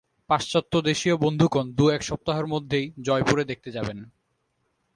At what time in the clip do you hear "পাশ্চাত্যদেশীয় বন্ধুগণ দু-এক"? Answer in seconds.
0.29-2.01